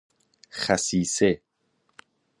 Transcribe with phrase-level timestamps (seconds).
[0.51, 1.41] خصیصه